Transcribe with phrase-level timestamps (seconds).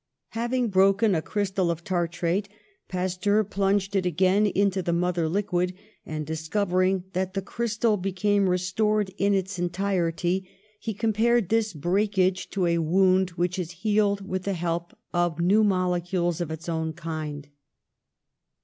[0.29, 2.49] Having broken a crystal of tartrate,
[2.87, 5.75] Pasteur plunged it again into the mother liquid,
[6.07, 12.65] and, discovering that the crystal became restored in its entirety, he compared this breakage to
[12.65, 17.49] a wound which is healed with the help of new molecules of its own kind.